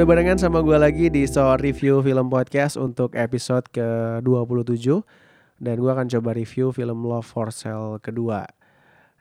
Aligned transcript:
Udah 0.00 0.16
barengan 0.16 0.40
sama 0.40 0.64
gue 0.64 0.80
lagi 0.80 1.12
di 1.12 1.28
So 1.28 1.44
Review 1.60 2.00
Film 2.00 2.32
Podcast 2.32 2.80
untuk 2.80 3.12
episode 3.12 3.68
ke-27 3.68 4.96
Dan 5.60 5.76
gue 5.76 5.92
akan 5.92 6.08
coba 6.08 6.32
review 6.32 6.72
film 6.72 7.04
Love 7.04 7.28
for 7.28 7.52
Sale 7.52 8.00
kedua. 8.00 8.48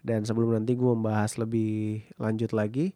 Dan 0.07 0.23
sebelum 0.23 0.55
nanti 0.55 0.79
gue 0.79 0.87
membahas 0.87 1.36
lebih 1.36 2.07
lanjut 2.15 2.55
lagi 2.55 2.95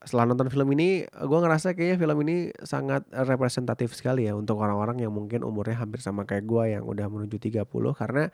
Setelah 0.00 0.32
nonton 0.32 0.48
film 0.48 0.72
ini, 0.72 1.04
gue 1.04 1.38
ngerasa 1.44 1.76
kayaknya 1.76 2.00
film 2.00 2.24
ini 2.24 2.56
sangat 2.64 3.04
representatif 3.12 3.92
sekali 3.92 4.24
ya 4.24 4.32
Untuk 4.32 4.56
orang-orang 4.56 5.04
yang 5.04 5.12
mungkin 5.12 5.44
umurnya 5.44 5.76
hampir 5.76 6.00
sama 6.00 6.24
kayak 6.24 6.48
gue 6.48 6.72
yang 6.72 6.88
udah 6.88 7.04
menuju 7.04 7.36
30 7.36 7.68
Karena 8.00 8.32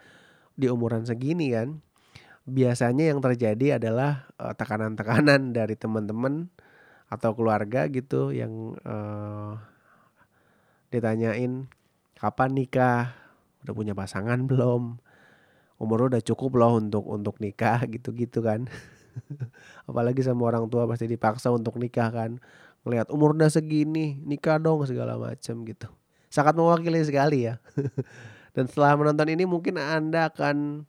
di 0.55 0.71
umuran 0.71 1.03
segini 1.03 1.51
kan 1.51 1.83
Biasanya 2.47 3.11
yang 3.11 3.19
terjadi 3.19 3.83
adalah 3.83 4.31
eh, 4.39 4.55
tekanan-tekanan 4.55 5.51
dari 5.59 5.75
teman-teman 5.75 6.55
atau 7.07 7.31
keluarga 7.39 7.87
gitu 7.87 8.35
yang 8.35 8.75
uh, 8.83 9.55
ditanyain 10.91 11.71
kapan 12.19 12.51
nikah, 12.57 13.15
udah 13.63 13.75
punya 13.75 13.95
pasangan 13.95 14.43
belum, 14.49 14.99
umur 15.77 16.09
udah 16.09 16.23
cukup 16.25 16.57
loh 16.59 16.81
untuk 16.81 17.05
untuk 17.07 17.39
nikah 17.39 17.85
gitu-gitu 17.95 18.43
kan. 18.43 18.67
Apalagi 19.89 20.21
sama 20.21 20.49
orang 20.49 20.67
tua 20.69 20.85
pasti 20.85 21.07
dipaksa 21.09 21.53
untuk 21.53 21.79
nikah 21.79 22.11
kan. 22.11 22.41
Ngelihat 22.83 23.11
umur 23.11 23.35
udah 23.35 23.51
segini, 23.51 24.19
nikah 24.23 24.63
dong 24.63 24.87
segala 24.87 25.19
macam 25.19 25.67
gitu. 25.67 25.89
Sangat 26.31 26.55
mewakili 26.55 27.03
sekali 27.03 27.49
ya. 27.51 27.59
Dan 28.55 28.67
setelah 28.73 28.97
menonton 28.97 29.29
ini 29.31 29.45
mungkin 29.45 29.77
Anda 29.77 30.33
akan 30.33 30.87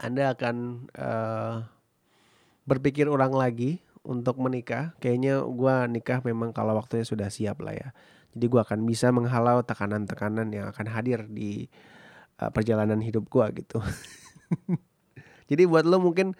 Anda 0.00 0.34
akan 0.34 0.56
uh, 0.96 1.54
berpikir 2.66 3.06
ulang 3.06 3.34
lagi 3.36 3.78
untuk 4.00 4.40
menikah, 4.40 4.96
kayaknya 4.98 5.44
gue 5.44 5.74
nikah 5.92 6.24
memang 6.24 6.56
kalau 6.56 6.72
waktunya 6.76 7.04
sudah 7.04 7.28
siap 7.28 7.60
lah 7.60 7.76
ya. 7.76 7.88
Jadi 8.32 8.46
gue 8.46 8.60
akan 8.62 8.86
bisa 8.86 9.10
menghalau 9.10 9.60
tekanan-tekanan 9.66 10.48
yang 10.54 10.70
akan 10.70 10.86
hadir 10.88 11.26
di 11.26 11.66
uh, 12.40 12.48
perjalanan 12.48 13.02
hidup 13.02 13.28
gue 13.28 13.64
gitu. 13.64 13.78
Jadi 15.50 15.62
buat 15.66 15.84
lo 15.84 15.98
mungkin 15.98 16.38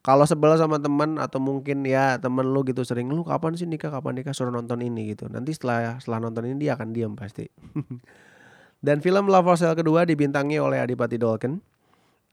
kalau 0.00 0.24
sebelah 0.24 0.56
sama 0.56 0.80
teman 0.80 1.18
atau 1.20 1.42
mungkin 1.42 1.84
ya 1.84 2.16
temen 2.16 2.46
lo 2.50 2.62
gitu 2.64 2.86
sering 2.86 3.10
lu 3.10 3.26
kapan 3.26 3.58
sih 3.58 3.66
nikah 3.66 3.90
kapan 3.90 4.22
nikah 4.22 4.32
suruh 4.32 4.50
nonton 4.50 4.80
ini 4.82 5.14
gitu. 5.14 5.28
Nanti 5.28 5.54
setelah 5.54 6.00
setelah 6.00 6.26
nonton 6.26 6.48
ini 6.50 6.56
dia 6.66 6.74
akan 6.74 6.90
diam 6.90 7.12
pasti. 7.14 7.46
Dan 8.86 9.02
film 9.02 9.28
Love 9.28 9.44
for 9.44 9.56
Sale 9.58 9.76
kedua 9.76 10.06
dibintangi 10.08 10.58
oleh 10.58 10.80
Adipati 10.80 11.20
Dolken. 11.20 11.60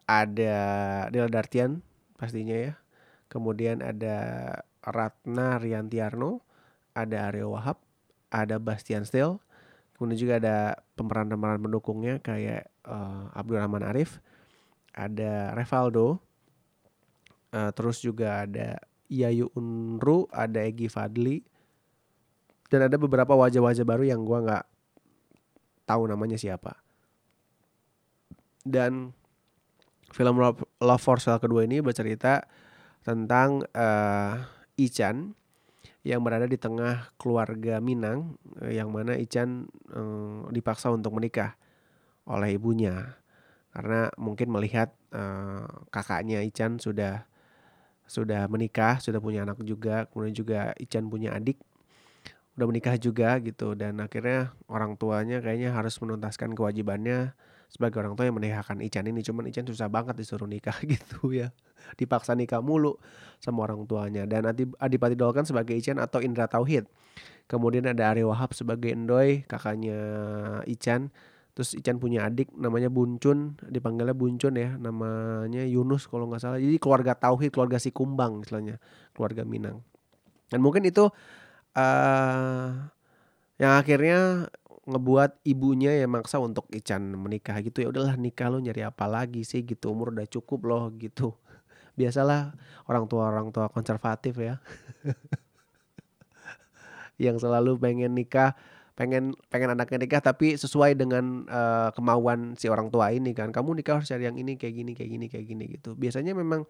Ada 0.03 1.07
Dila 1.07 1.31
Dartian 1.31 1.79
pastinya 2.19 2.55
ya 2.55 2.82
kemudian 3.33 3.81
ada 3.81 4.17
Ratna 4.85 5.57
Riantiarno, 5.57 6.45
ada 6.93 7.33
Aryo 7.33 7.57
Wahab, 7.57 7.81
ada 8.29 8.61
Bastian 8.61 9.09
Steele, 9.09 9.41
kemudian 9.97 10.21
juga 10.21 10.33
ada 10.37 10.57
pemeran-pemeran 10.93 11.57
pendukungnya 11.57 12.21
kayak 12.21 12.69
uh, 12.85 13.33
Abdurrahman 13.33 13.81
Arif, 13.81 14.21
ada 14.93 15.57
Revaldo, 15.57 16.21
uh, 17.57 17.73
terus 17.73 18.05
juga 18.05 18.45
ada 18.45 18.77
Yayu 19.09 19.49
Unru, 19.57 20.29
ada 20.29 20.61
Egi 20.61 20.85
Fadli, 20.85 21.41
dan 22.69 22.85
ada 22.85 23.01
beberapa 23.01 23.33
wajah-wajah 23.33 23.85
baru 23.85 24.05
yang 24.05 24.21
gue 24.21 24.39
nggak 24.45 24.65
tahu 25.89 26.05
namanya 26.05 26.37
siapa. 26.37 26.77
Dan 28.61 29.11
film 30.13 30.37
Love 30.79 31.03
for 31.03 31.17
Sale 31.17 31.41
kedua 31.41 31.65
ini 31.65 31.81
bercerita 31.81 32.45
tentang 33.03 33.67
uh, 33.75 34.47
Ichan 34.79 35.35
yang 36.03 36.19
berada 36.19 36.47
di 36.47 36.59
tengah 36.59 37.11
keluarga 37.15 37.79
Minang 37.83 38.39
uh, 38.59 38.71
yang 38.71 38.91
mana 38.91 39.19
Ichan 39.19 39.67
uh, 39.91 40.47
dipaksa 40.51 40.91
untuk 40.91 41.15
menikah 41.15 41.55
oleh 42.27 42.55
ibunya. 42.55 43.19
Karena 43.75 44.07
mungkin 44.15 44.51
melihat 44.51 44.95
uh, 45.11 45.67
kakaknya 45.91 46.43
Ichan 46.43 46.79
sudah 46.79 47.27
sudah 48.03 48.45
menikah, 48.51 48.99
sudah 48.99 49.23
punya 49.23 49.47
anak 49.47 49.63
juga, 49.63 50.07
kemudian 50.11 50.35
juga 50.35 50.59
Ichan 50.79 51.07
punya 51.07 51.35
adik 51.35 51.59
udah 52.53 52.67
menikah 52.69 52.95
juga 53.01 53.39
gitu. 53.41 53.73
Dan 53.73 53.99
akhirnya 53.99 54.53
orang 54.69 54.95
tuanya 54.95 55.41
kayaknya 55.41 55.73
harus 55.73 55.97
menuntaskan 55.99 56.53
kewajibannya 56.53 57.33
sebagai 57.73 58.05
orang 58.05 58.13
tua 58.13 58.29
yang 58.29 58.37
menikahkan 58.37 58.77
Ican 58.85 59.09
ini. 59.09 59.25
Cuman 59.25 59.49
Ican 59.49 59.65
susah 59.65 59.89
banget 59.89 60.13
disuruh 60.13 60.45
nikah 60.45 60.77
gitu 60.93 61.33
ya. 61.33 61.49
Dipaksa 61.97 62.37
nikah 62.37 62.61
mulu 62.61 63.01
sama 63.41 63.65
orang 63.65 63.89
tuanya. 63.89 64.29
Dan 64.29 64.45
Adi, 64.45 64.69
Adipati 64.77 65.17
Dolken 65.17 65.49
sebagai 65.49 65.73
Ican 65.73 65.97
atau 65.97 66.21
Indra 66.21 66.45
Tauhid. 66.45 66.85
Kemudian 67.49 67.89
ada 67.89 68.13
Arya 68.13 68.29
Wahab 68.29 68.53
sebagai 68.53 68.93
Endoy 68.93 69.41
kakaknya 69.49 69.97
Ican. 70.69 71.09
Terus 71.57 71.73
Ican 71.73 71.97
punya 71.97 72.29
adik 72.29 72.53
namanya 72.53 72.93
Buncun 72.93 73.57
dipanggilnya 73.65 74.13
Buncun 74.13 74.53
ya. 74.53 74.77
Namanya 74.77 75.65
Yunus 75.65 76.05
kalau 76.05 76.29
nggak 76.29 76.45
salah. 76.45 76.61
Jadi 76.61 76.77
keluarga 76.77 77.17
Tauhid 77.17 77.49
keluarga 77.49 77.81
si 77.81 77.89
Kumbang 77.89 78.45
istilahnya. 78.45 78.77
Keluarga 79.17 79.41
Minang. 79.49 79.81
Dan 80.53 80.61
mungkin 80.61 80.85
itu 80.85 81.09
uh, 81.73 82.69
yang 83.57 83.73
akhirnya 83.77 84.49
ngebuat 84.83 85.47
ibunya 85.47 85.95
ya 85.95 86.07
maksa 86.11 86.43
untuk 86.43 86.67
Ican 86.75 87.15
menikah 87.15 87.55
gitu 87.63 87.83
ya 87.83 87.87
udahlah 87.87 88.19
nikah 88.19 88.51
lo 88.51 88.59
nyari 88.59 88.83
apa 88.83 89.07
lagi 89.07 89.47
sih? 89.47 89.63
Gitu 89.63 89.87
umur 89.87 90.11
udah 90.11 90.27
cukup 90.27 90.59
loh 90.67 90.91
gitu. 90.99 91.39
Biasalah 91.99 92.51
orang 92.91 93.07
tua 93.07 93.31
orang 93.31 93.47
tua 93.55 93.71
konservatif 93.71 94.35
ya. 94.39 94.59
Yang 97.23 97.47
selalu 97.47 97.79
pengen 97.79 98.11
nikah 98.11 98.59
pengen 98.93 99.33
pengen 99.49 99.73
anaknya 99.73 100.05
nikah 100.05 100.21
tapi 100.21 100.53
sesuai 100.53 100.93
dengan 100.93 101.49
uh, 101.49 101.89
kemauan 101.95 102.59
si 102.59 102.67
orang 102.67 102.91
tua 102.91 103.15
ini 103.15 103.31
kan. 103.31 103.55
Kamu 103.55 103.79
nikah 103.79 104.03
harus 104.03 104.11
cari 104.11 104.27
yang 104.27 104.35
ini 104.35 104.59
kayak 104.59 104.75
gini 104.75 104.91
kayak 104.91 105.09
gini 105.15 105.25
kayak 105.31 105.45
gini 105.47 105.63
gitu. 105.79 105.95
Biasanya 105.95 106.35
memang 106.35 106.67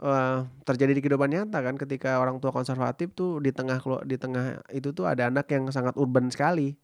uh, 0.00 0.46
terjadi 0.62 0.96
di 0.96 1.00
kehidupan 1.02 1.30
nyata 1.30 1.58
kan 1.62 1.74
ketika 1.78 2.18
orang 2.18 2.38
tua 2.38 2.50
konservatif 2.50 3.14
tuh 3.14 3.38
di 3.42 3.50
tengah 3.50 3.78
di 4.06 4.16
tengah 4.18 4.62
itu 4.70 4.94
tuh 4.94 5.06
ada 5.06 5.30
anak 5.30 5.50
yang 5.50 5.68
sangat 5.70 5.94
urban 5.98 6.30
sekali 6.30 6.78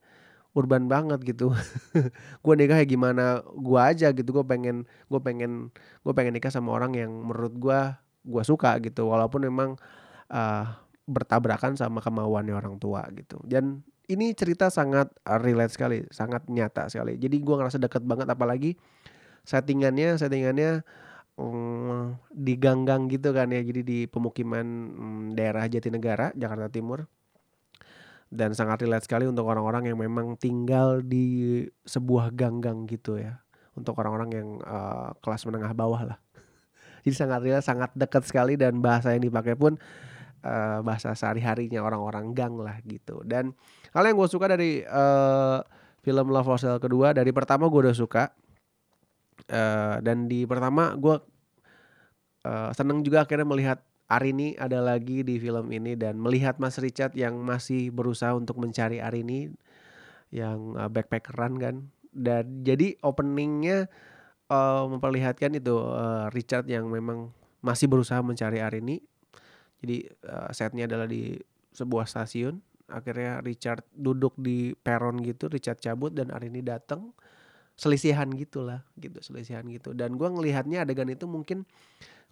urban 0.51 0.91
banget 0.91 1.23
gitu. 1.23 1.55
Gue 2.43 2.53
nikah 2.59 2.83
kayak 2.83 2.91
gimana 2.91 3.39
gue 3.43 3.79
aja 3.79 4.11
gitu. 4.11 4.29
Gue 4.35 4.45
pengen 4.45 4.83
gue 5.07 5.21
pengen 5.23 5.71
gue 6.03 6.13
pengen 6.13 6.35
nikah 6.35 6.51
sama 6.51 6.75
orang 6.75 6.95
yang 6.95 7.11
menurut 7.11 7.55
gue 7.55 7.79
gue 8.27 8.43
suka 8.43 8.75
gitu. 8.83 9.07
Walaupun 9.07 9.47
memang 9.47 9.79
uh, 10.31 10.65
bertabrakan 11.07 11.79
sama 11.79 12.03
kemauannya 12.03 12.55
orang 12.55 12.75
tua 12.77 13.07
gitu. 13.15 13.39
Dan 13.47 13.83
ini 14.11 14.35
cerita 14.35 14.67
sangat 14.67 15.07
relate 15.23 15.71
sekali 15.71 16.03
sangat 16.11 16.43
nyata 16.51 16.91
sekali. 16.91 17.15
Jadi 17.15 17.39
gue 17.39 17.55
ngerasa 17.55 17.79
deket 17.79 18.03
banget 18.03 18.27
apalagi 18.27 18.75
settingannya 19.47 20.19
settingannya 20.19 20.83
um, 21.39 22.19
di 22.27 22.59
gang-gang 22.59 23.07
gitu 23.07 23.31
kan 23.31 23.47
ya. 23.55 23.63
Jadi 23.63 23.81
di 23.87 23.99
pemukiman 24.11 24.67
um, 24.91 25.23
daerah 25.31 25.63
Jatinegara 25.71 26.35
Jakarta 26.35 26.67
Timur 26.67 27.07
dan 28.31 28.55
sangat 28.55 28.87
relate 28.87 29.03
sekali 29.03 29.27
untuk 29.27 29.43
orang-orang 29.43 29.91
yang 29.91 29.99
memang 29.99 30.39
tinggal 30.39 31.03
di 31.03 31.67
sebuah 31.83 32.31
gang-gang 32.31 32.87
gitu 32.87 33.19
ya. 33.19 33.43
Untuk 33.75 33.99
orang-orang 33.99 34.29
yang 34.31 34.49
uh, 34.63 35.11
kelas 35.19 35.43
menengah 35.43 35.75
bawah 35.75 36.15
lah. 36.15 36.17
Jadi 37.03 37.15
sangat 37.15 37.39
relate 37.43 37.67
sangat 37.67 37.91
dekat 37.91 38.23
sekali 38.23 38.55
dan 38.55 38.79
bahasa 38.79 39.11
yang 39.11 39.27
dipakai 39.27 39.59
pun 39.59 39.75
uh, 40.47 40.79
bahasa 40.79 41.11
sehari-harinya 41.11 41.83
orang-orang 41.83 42.31
gang 42.31 42.55
lah 42.55 42.79
gitu. 42.87 43.19
Dan 43.27 43.51
hal 43.91 44.03
yang 44.07 44.15
gue 44.15 44.29
suka 44.31 44.47
dari 44.47 44.79
uh, 44.87 45.59
film 45.99 46.31
Love 46.31 46.47
for 46.47 46.57
Sale 46.57 46.79
kedua 46.79 47.11
dari 47.11 47.35
pertama 47.35 47.67
gue 47.67 47.91
udah 47.91 47.95
suka. 47.95 48.31
Uh, 49.51 49.97
dan 50.05 50.29
di 50.31 50.47
pertama 50.47 50.95
gue 50.95 51.19
uh, 52.47 52.69
seneng 52.71 53.03
juga 53.03 53.25
akhirnya 53.27 53.43
melihat 53.43 53.83
Arini 54.11 54.59
ada 54.59 54.83
lagi 54.83 55.23
di 55.23 55.39
film 55.39 55.71
ini 55.71 55.95
dan 55.95 56.19
melihat 56.19 56.59
Mas 56.59 56.75
Richard 56.83 57.15
yang 57.15 57.39
masih 57.39 57.95
berusaha 57.95 58.35
untuk 58.35 58.59
mencari 58.59 58.99
Arini 58.99 59.47
yang 60.35 60.75
uh, 60.75 60.91
backpackeran 60.91 61.55
kan. 61.55 61.75
Dan 62.11 62.67
jadi 62.67 62.99
openingnya 62.99 63.87
uh, 64.51 64.83
memperlihatkan 64.91 65.55
itu 65.55 65.79
uh, 65.79 66.27
Richard 66.35 66.67
yang 66.67 66.91
memang 66.91 67.31
masih 67.63 67.87
berusaha 67.87 68.19
mencari 68.19 68.59
Arini. 68.59 68.99
Jadi 69.79 70.11
uh, 70.27 70.51
setnya 70.51 70.91
adalah 70.91 71.07
di 71.07 71.39
sebuah 71.71 72.03
stasiun. 72.03 72.59
Akhirnya 72.91 73.39
Richard 73.39 73.87
duduk 73.95 74.35
di 74.35 74.75
peron 74.75 75.23
gitu 75.23 75.47
Richard 75.47 75.79
cabut 75.79 76.11
dan 76.11 76.35
Arini 76.35 76.59
datang 76.59 77.15
selisihan 77.79 78.27
gitulah 78.35 78.83
gitu 78.99 79.23
selisihan 79.23 79.63
gitu. 79.71 79.95
Dan 79.95 80.19
gue 80.19 80.27
ngelihatnya 80.27 80.83
adegan 80.83 81.07
itu 81.07 81.23
mungkin 81.31 81.63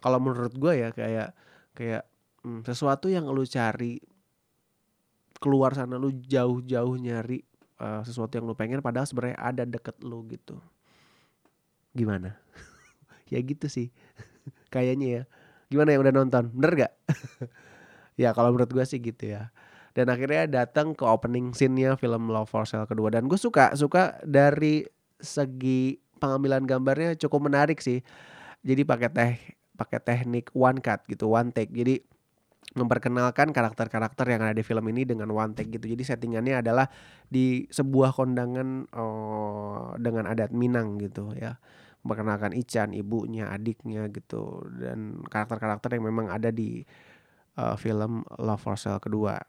kalau 0.04 0.20
menurut 0.20 0.52
gue 0.52 0.72
ya 0.76 0.92
kayak 0.92 1.32
kayak 1.80 2.04
hmm, 2.44 2.60
sesuatu 2.68 3.08
yang 3.08 3.24
lu 3.32 3.48
cari 3.48 3.96
keluar 5.40 5.72
sana 5.72 5.96
lu 5.96 6.12
jauh-jauh 6.12 7.00
nyari 7.00 7.40
uh, 7.80 8.04
sesuatu 8.04 8.36
yang 8.36 8.44
lu 8.44 8.52
pengen 8.52 8.84
padahal 8.84 9.08
sebenarnya 9.08 9.40
ada 9.40 9.64
deket 9.64 9.96
lu 10.04 10.20
gitu. 10.28 10.60
Gimana? 11.96 12.36
Ya 13.30 13.38
gitu 13.46 13.70
sih. 13.70 13.94
Kayaknya 14.74 15.06
ya. 15.06 15.22
Gimana 15.70 15.94
yang 15.94 16.02
udah 16.02 16.14
nonton? 16.18 16.50
Bener 16.50 16.74
gak 16.74 16.92
ya 18.20 18.34
kalau 18.34 18.50
menurut 18.50 18.74
gue 18.74 18.82
sih 18.82 18.98
gitu 18.98 19.38
ya. 19.38 19.54
Dan 19.94 20.10
akhirnya 20.10 20.50
datang 20.50 20.98
ke 20.98 21.06
opening 21.06 21.54
scene-nya 21.54 21.94
film 21.94 22.26
Love 22.26 22.50
for 22.50 22.66
Sale 22.66 22.90
kedua. 22.90 23.14
Dan 23.14 23.30
gue 23.30 23.38
suka 23.38 23.78
suka 23.78 24.18
dari 24.26 24.82
segi 25.22 25.94
pengambilan 26.18 26.66
gambarnya 26.66 27.14
cukup 27.22 27.46
menarik 27.46 27.78
sih. 27.78 28.02
Jadi 28.66 28.82
pakai 28.82 29.08
teh 29.14 29.59
pakai 29.80 30.04
teknik 30.04 30.52
one 30.52 30.84
cut 30.84 31.00
gitu 31.08 31.32
one 31.32 31.48
take. 31.56 31.72
Jadi 31.72 31.96
memperkenalkan 32.76 33.50
karakter-karakter 33.50 34.30
yang 34.30 34.46
ada 34.46 34.54
di 34.54 34.62
film 34.62 34.84
ini 34.92 35.08
dengan 35.08 35.32
one 35.32 35.56
take 35.56 35.72
gitu. 35.72 35.88
Jadi 35.88 36.04
settingannya 36.04 36.60
adalah 36.60 36.86
di 37.26 37.64
sebuah 37.72 38.12
kondangan 38.12 38.92
oh, 38.92 39.96
dengan 39.96 40.28
adat 40.28 40.52
Minang 40.52 41.00
gitu 41.00 41.32
ya. 41.32 41.56
Memperkenalkan 42.04 42.52
Ican 42.56 42.92
ibunya 42.92 43.48
adiknya 43.48 44.08
gitu 44.12 44.68
dan 44.76 45.24
karakter-karakter 45.24 45.96
yang 45.96 46.04
memang 46.08 46.32
ada 46.32 46.48
di 46.52 46.84
uh, 47.56 47.76
film 47.76 48.24
Love 48.36 48.60
for 48.60 48.76
Sale 48.76 49.00
kedua. 49.00 49.40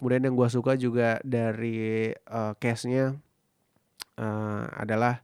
Kemudian 0.00 0.24
yang 0.24 0.32
gue 0.32 0.48
suka 0.48 0.80
juga 0.80 1.20
dari 1.20 2.08
uh, 2.08 2.56
case-nya 2.56 3.12
uh, 4.16 4.64
adalah 4.80 5.20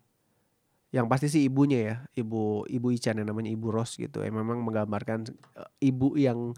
yang 0.96 1.12
pasti 1.12 1.28
sih 1.28 1.44
ibunya 1.44 1.80
ya, 1.84 1.96
ibu 2.16 2.64
ibu 2.64 2.88
Ican 2.88 3.20
yang 3.20 3.28
namanya 3.28 3.52
Ibu 3.52 3.68
Ros 3.68 4.00
gitu. 4.00 4.24
Yang 4.24 4.40
memang 4.40 4.64
menggambarkan 4.64 5.28
uh, 5.60 5.68
ibu 5.84 6.16
yang 6.16 6.56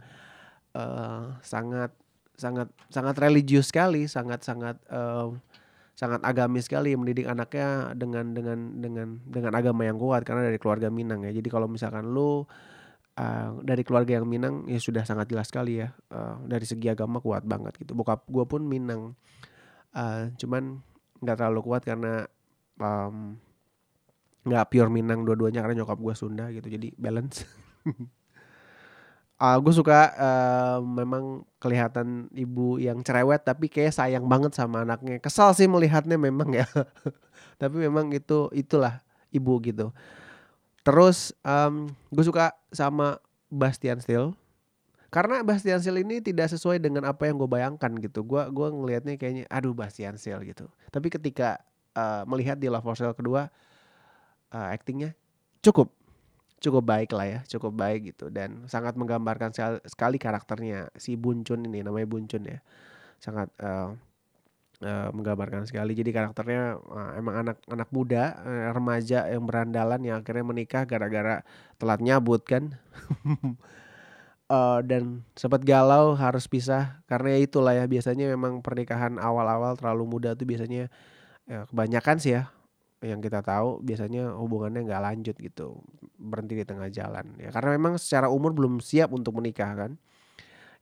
uh, 0.79 1.35
sangat 1.43 1.91
sangat 2.39 2.71
sangat 2.87 3.19
religius 3.19 3.75
sekali, 3.75 4.07
sangat 4.07 4.47
sangat 4.47 4.79
uh, 4.95 5.35
sangat 5.99 6.23
agamis 6.23 6.71
sekali 6.71 6.95
mendidik 6.95 7.27
anaknya 7.27 7.91
dengan 7.99 8.31
dengan 8.31 8.79
dengan 8.79 9.19
dengan 9.27 9.53
agama 9.59 9.83
yang 9.83 9.99
kuat 9.99 10.23
karena 10.23 10.47
dari 10.47 10.63
keluarga 10.63 10.87
Minang 10.87 11.27
ya. 11.27 11.35
Jadi 11.35 11.51
kalau 11.51 11.67
misalkan 11.67 12.07
lu 12.15 12.47
uh, 13.19 13.51
dari 13.67 13.83
keluarga 13.83 14.23
yang 14.23 14.27
Minang 14.31 14.71
ya 14.71 14.79
sudah 14.79 15.03
sangat 15.03 15.27
jelas 15.35 15.51
sekali 15.51 15.83
ya 15.83 15.91
uh, 16.15 16.39
dari 16.47 16.63
segi 16.63 16.87
agama 16.87 17.19
kuat 17.19 17.43
banget 17.43 17.75
gitu 17.83 17.99
bokap 17.99 18.23
gue 18.31 18.45
pun 18.47 18.63
Minang 18.63 19.19
uh, 19.99 20.31
cuman 20.39 20.79
nggak 21.19 21.37
terlalu 21.43 21.61
kuat 21.67 21.83
karena 21.83 22.31
nggak 24.49 24.73
pure 24.73 24.91
Minang 24.91 25.23
dua-duanya 25.23 25.61
karena 25.61 25.85
nyokap 25.85 25.99
gue 26.01 26.15
Sunda 26.17 26.49
gitu 26.51 26.67
jadi 26.67 26.93
balance. 26.97 27.45
Uh, 29.39 29.55
gue 29.63 29.71
suka 29.71 30.19
uh, 30.19 30.79
memang 30.83 31.47
kelihatan 31.63 32.27
ibu 32.35 32.75
yang 32.83 33.07
cerewet 33.07 33.47
tapi 33.47 33.71
kayak 33.71 33.95
sayang 33.95 34.27
banget 34.27 34.51
sama 34.51 34.83
anaknya. 34.83 35.23
Kesal 35.23 35.55
sih 35.55 35.71
melihatnya 35.71 36.19
memang 36.19 36.51
ya. 36.51 36.67
Tapi 37.63 37.87
memang 37.87 38.11
itu 38.11 38.51
itulah 38.51 38.99
ibu 39.31 39.63
gitu. 39.63 39.95
Terus 40.83 41.31
um, 41.47 41.87
gue 42.11 42.25
suka 42.27 42.51
sama 42.75 43.23
Bastian 43.47 44.03
Steel 44.03 44.35
karena 45.09 45.47
Bastian 45.47 45.79
Steel 45.79 46.03
ini 46.03 46.19
tidak 46.19 46.51
sesuai 46.51 46.83
dengan 46.83 47.07
apa 47.07 47.31
yang 47.31 47.39
gue 47.39 47.47
bayangkan 47.47 47.95
gitu. 47.97 48.27
Gue 48.27 48.43
gua 48.51 48.69
ngelihatnya 48.75 49.17
kayaknya 49.17 49.47
aduh 49.49 49.71
Bastian 49.71 50.19
Steel 50.19 50.43
gitu. 50.45 50.67
Tapi 50.91 51.15
ketika 51.15 51.63
uh, 51.95 52.27
melihat 52.27 52.59
di 52.59 52.67
Love 52.67 52.85
for 52.85 52.99
Sale 52.99 53.15
kedua 53.15 53.49
uh, 54.53 54.75
actingnya 54.75 55.13
cukup 55.61 55.99
cukup 56.59 56.83
baik 56.85 57.15
lah 57.15 57.27
ya, 57.27 57.41
cukup 57.47 57.73
baik 57.75 58.15
gitu 58.15 58.31
dan 58.35 58.67
sangat 58.67 58.99
menggambarkan 58.99 59.55
sekali 59.87 60.19
karakternya 60.19 60.91
si 60.99 61.15
Buncun 61.15 61.63
ini 61.71 61.87
namanya 61.87 62.07
Buncun 62.11 62.43
ya. 62.43 62.59
Sangat 63.23 63.51
uh, 63.63 63.95
uh, 64.83 65.09
menggambarkan 65.15 65.67
sekali. 65.71 65.95
Jadi 65.95 66.11
karakternya 66.11 66.79
uh, 66.83 67.11
emang 67.15 67.47
anak 67.47 67.57
anak 67.71 67.89
muda, 67.95 68.43
uh, 68.43 68.71
remaja 68.75 69.31
yang 69.31 69.47
berandalan 69.47 70.03
yang 70.03 70.17
akhirnya 70.23 70.45
menikah 70.47 70.83
gara-gara 70.83 71.47
telat 71.79 72.03
nyabut 72.03 72.43
kan. 72.43 72.75
uh, 74.51 74.83
dan 74.91 75.23
sempat 75.39 75.63
galau 75.63 76.19
harus 76.19 76.51
pisah 76.51 76.99
karena 77.07 77.39
ya 77.39 77.41
itulah 77.47 77.75
ya 77.79 77.87
biasanya 77.87 78.35
memang 78.35 78.67
pernikahan 78.67 79.15
awal-awal 79.23 79.79
terlalu 79.79 80.19
muda 80.19 80.35
tuh 80.35 80.47
biasanya 80.47 80.91
ya 81.49 81.65
kebanyakan 81.71 82.17
sih 82.19 82.35
ya 82.35 82.51
yang 82.99 83.23
kita 83.23 83.47
tahu 83.47 83.79
biasanya 83.83 84.35
hubungannya 84.35 84.83
nggak 84.83 85.03
lanjut 85.03 85.37
gitu 85.39 85.79
berhenti 86.19 86.59
di 86.59 86.65
tengah 86.67 86.91
jalan 86.91 87.39
ya. 87.39 87.55
Karena 87.55 87.79
memang 87.79 87.95
secara 87.97 88.27
umur 88.27 88.51
belum 88.55 88.83
siap 88.83 89.15
untuk 89.15 89.39
menikah 89.39 89.75
kan. 89.75 89.93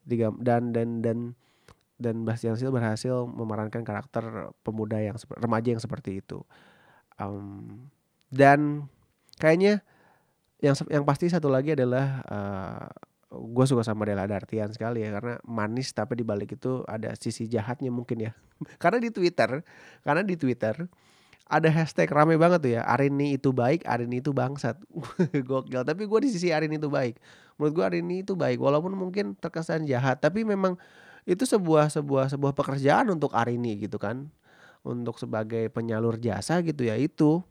Dan 0.06 0.72
dan 0.72 1.02
dan 1.02 1.18
dan 1.96 2.16
Bastian 2.24 2.56
Seal 2.60 2.72
berhasil 2.72 3.24
memerankan 3.24 3.82
karakter 3.84 4.52
pemuda 4.60 5.00
yang 5.00 5.16
remaja 5.36 5.76
yang 5.76 5.82
seperti 5.82 6.20
itu. 6.20 6.44
Um, 7.16 7.88
dan 8.28 8.88
kayaknya 9.40 9.80
yang 10.60 10.76
yang 10.88 11.04
pasti 11.04 11.28
satu 11.28 11.48
lagi 11.48 11.76
adalah 11.76 12.24
uh, 12.28 12.86
eh, 13.32 13.40
gue 13.40 13.64
suka 13.68 13.84
sama 13.84 14.08
Della 14.08 14.28
Dartian 14.28 14.72
sekali 14.72 15.04
ya 15.04 15.12
karena 15.12 15.36
manis 15.44 15.92
tapi 15.92 16.16
di 16.20 16.24
balik 16.24 16.56
itu 16.56 16.84
ada 16.88 17.12
sisi 17.16 17.48
jahatnya 17.48 17.92
mungkin 17.92 18.28
ya. 18.28 18.32
Karena 18.82 19.00
di 19.00 19.12
Twitter 19.12 19.60
karena 20.00 20.24
di 20.24 20.36
Twitter 20.40 20.88
ada 21.46 21.70
hashtag 21.70 22.10
rame 22.10 22.34
banget 22.34 22.58
tuh 22.58 22.72
ya 22.74 22.82
Arini 22.82 23.38
itu 23.38 23.54
baik 23.54 23.86
Arini 23.86 24.18
itu 24.18 24.34
bangsat. 24.34 24.74
Gokil. 25.48 25.86
Tapi 25.86 26.02
gue 26.04 26.18
di 26.26 26.30
sisi 26.34 26.50
Arini 26.50 26.74
itu 26.74 26.90
baik. 26.90 27.22
Menurut 27.56 27.72
gue 27.72 27.84
Arini 27.86 28.26
itu 28.26 28.34
baik 28.34 28.58
walaupun 28.58 28.92
mungkin 28.98 29.38
terkesan 29.38 29.86
jahat 29.86 30.18
tapi 30.18 30.42
memang 30.42 30.74
itu 31.22 31.46
sebuah 31.46 31.90
sebuah 31.90 32.34
sebuah 32.34 32.52
pekerjaan 32.54 33.14
untuk 33.14 33.30
Arini 33.30 33.78
gitu 33.78 33.96
kan. 34.02 34.26
Untuk 34.82 35.18
sebagai 35.22 35.70
penyalur 35.70 36.18
jasa 36.18 36.62
gitu 36.66 36.86
ya 36.86 36.98
itu 36.98 37.42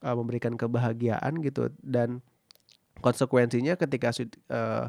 uh, 0.00 0.14
memberikan 0.16 0.56
kebahagiaan 0.56 1.44
gitu. 1.44 1.68
Dan 1.84 2.24
konsekuensinya 3.04 3.76
ketika 3.76 4.08
uh, 4.48 4.88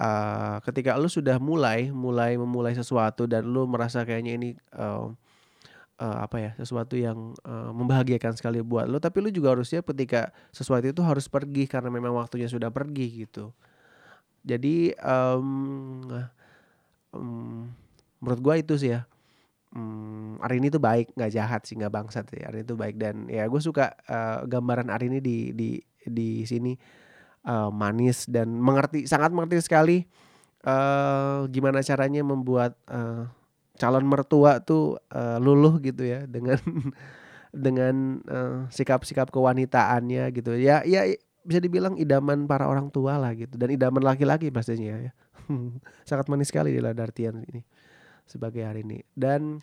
uh, 0.00 0.56
ketika 0.64 0.96
lu 0.96 1.12
sudah 1.12 1.36
mulai 1.36 1.92
mulai 1.92 2.40
memulai 2.40 2.72
sesuatu 2.72 3.28
dan 3.28 3.44
lu 3.48 3.68
merasa 3.68 4.04
kayaknya 4.08 4.32
ini 4.40 4.50
uh, 4.76 5.12
uh, 6.02 6.18
apa 6.26 6.36
ya 6.42 6.50
sesuatu 6.58 6.98
yang 6.98 7.38
uh, 7.46 7.70
membahagiakan 7.70 8.34
sekali 8.34 8.58
buat 8.58 8.90
lu 8.90 8.98
tapi 8.98 9.22
lu 9.22 9.30
juga 9.30 9.54
harusnya 9.54 9.86
ketika 9.86 10.34
sesuatu 10.50 10.90
itu 10.90 10.98
harus 11.06 11.30
pergi 11.30 11.70
karena 11.70 11.94
memang 11.94 12.18
waktunya 12.18 12.50
sudah 12.50 12.74
pergi 12.74 13.26
gitu. 13.26 13.54
Jadi 14.42 14.90
um, 14.98 16.02
um, 17.14 17.70
menurut 18.18 18.40
gue 18.42 18.54
itu 18.66 18.74
sih 18.74 18.90
ya. 18.98 19.06
Um, 19.72 20.36
Arini 20.44 20.68
tuh 20.68 20.82
baik 20.82 21.16
nggak 21.16 21.32
jahat 21.32 21.62
sih 21.64 21.78
nggak 21.78 21.94
bangsat 21.94 22.26
sih. 22.26 22.42
Arini 22.42 22.66
tuh 22.66 22.74
baik 22.74 22.98
dan 22.98 23.30
ya 23.30 23.46
gue 23.46 23.60
suka 23.62 23.94
uh, 24.10 24.42
gambaran 24.50 24.90
Arini 24.90 25.22
di 25.22 25.54
di 25.54 25.78
di 26.02 26.42
sini 26.42 26.74
uh, 27.46 27.70
manis 27.70 28.26
dan 28.26 28.50
mengerti 28.58 29.06
sangat 29.06 29.30
mengerti 29.30 29.62
sekali 29.62 29.96
uh, 30.66 31.46
gimana 31.46 31.78
caranya 31.86 32.26
membuat 32.26 32.74
uh, 32.90 33.30
calon 33.80 34.04
mertua 34.04 34.60
tuh 34.60 35.00
uh, 35.12 35.38
luluh 35.40 35.80
gitu 35.80 36.04
ya 36.04 36.28
dengan 36.28 36.60
dengan 37.52 37.94
sikap-sikap 38.72 39.28
uh, 39.28 39.32
kewanitaannya 39.32 40.24
gitu. 40.32 40.56
Ya 40.56 40.84
ya 40.84 41.04
bisa 41.42 41.58
dibilang 41.58 41.98
idaman 41.98 42.46
para 42.46 42.70
orang 42.70 42.88
tua 42.88 43.18
lah 43.18 43.34
gitu 43.34 43.58
dan 43.58 43.68
idaman 43.72 44.00
laki-laki 44.00 44.48
pastinya 44.48 45.10
ya. 45.10 45.12
Sangat 46.08 46.30
manis 46.30 46.48
sekali 46.48 46.72
di 46.72 46.80
Ladartian 46.80 47.44
ini 47.48 47.60
sebagai 48.24 48.64
hari 48.64 48.86
ini. 48.86 49.04
Dan 49.12 49.60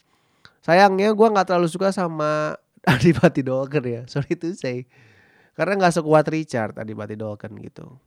sayangnya 0.62 1.13
gue 1.13 1.28
nggak 1.30 1.50
terlalu 1.50 1.70
suka 1.72 1.89
sama 1.94 2.58
Adipati 2.86 3.42
Dolken 3.42 3.84
ya. 3.86 4.01
Sorry 4.06 4.38
to 4.38 4.54
say. 4.54 4.86
Karena 5.58 5.75
nggak 5.75 6.00
sekuat 6.00 6.25
Richard 6.32 6.78
Adipati 6.78 7.18
Dolken 7.18 7.58
gitu. 7.60 8.00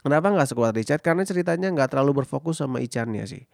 Kenapa 0.00 0.32
nggak 0.32 0.48
sekuat 0.48 0.72
Richard? 0.76 1.04
Karena 1.04 1.28
ceritanya 1.28 1.68
nggak 1.68 1.92
terlalu 1.92 2.24
berfokus 2.24 2.64
sama 2.64 2.80
Ichannya 2.80 3.24
sih 3.28 3.44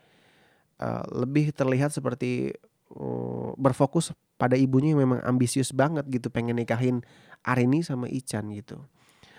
uh, 0.80 1.04
lebih 1.12 1.52
terlihat 1.52 1.92
seperti 1.92 2.54
uh, 2.92 3.52
berfokus 3.56 4.12
pada 4.36 4.54
ibunya 4.54 4.92
yang 4.92 5.08
memang 5.08 5.20
ambisius 5.24 5.72
banget 5.72 6.04
gitu 6.12 6.28
pengen 6.28 6.60
nikahin 6.60 7.00
Arini 7.46 7.80
sama 7.80 8.10
Ichan 8.10 8.50
gitu. 8.52 8.82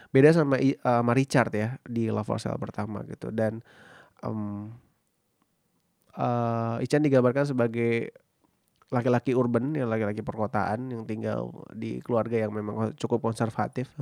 Beda 0.09 0.31
sama 0.33 0.57
uh, 0.57 0.73
sama 0.81 1.13
Richard 1.13 1.51
ya 1.53 1.77
di 1.85 2.09
Love 2.09 2.25
for 2.25 2.39
Sale 2.41 2.57
pertama 2.57 3.03
gitu. 3.05 3.29
Dan 3.29 3.61
um, 4.23 4.73
uh, 6.17 6.81
Ichan 6.81 7.03
digambarkan 7.03 7.53
sebagai 7.53 8.15
laki-laki 8.87 9.35
urban 9.35 9.75
yang 9.75 9.91
laki-laki 9.91 10.23
perkotaan 10.23 10.87
yang 10.95 11.03
tinggal 11.03 11.51
di 11.75 11.99
keluarga 11.99 12.47
yang 12.47 12.55
memang 12.55 12.95
cukup 12.95 13.19
konservatif 13.19 13.91